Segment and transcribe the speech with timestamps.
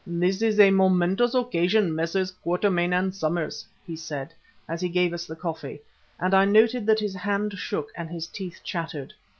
[0.07, 2.31] "This is a momentous occasion, Messrs.
[2.31, 4.33] Quatermain and Somers," he said
[4.67, 5.79] as he gave us the coffee,
[6.19, 9.13] and I noted that his hand shook and his teeth chattered.